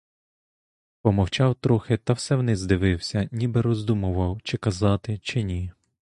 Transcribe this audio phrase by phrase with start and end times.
[1.01, 5.71] Помовчав трохи, та все вниз дивився, ніби роздумував: чи казати, чи ні?